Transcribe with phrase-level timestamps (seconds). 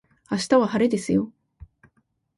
[0.31, 1.31] 明日は晴れですよ